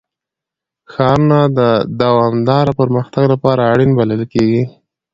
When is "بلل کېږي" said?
3.99-4.63